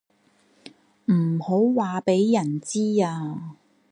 [1.11, 3.55] 唔好話畀人知啊